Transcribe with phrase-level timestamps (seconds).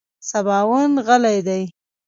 [0.29, 1.63] سباوون غلی دی.